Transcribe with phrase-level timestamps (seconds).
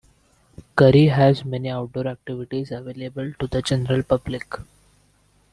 [0.75, 4.51] Currie has many outdoor activities available to the general public.